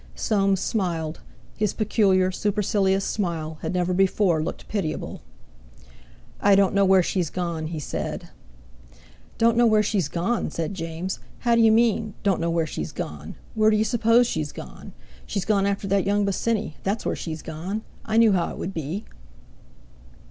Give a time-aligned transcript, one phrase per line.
[0.15, 1.19] Soames smiled;
[1.55, 5.21] his peculiar, supercilious smile had never before looked pitiable.
[6.39, 8.29] "I don't know where she's gone," he said.
[9.37, 11.19] "Don't know where she's gone!" said James.
[11.41, 13.35] "How d'you mean, don't know where she's gone?
[13.53, 14.93] Where d'you suppose she's gone?
[15.27, 17.83] She's gone after that young Bosinney, that's where she's gone.
[18.03, 19.05] I knew how it would be."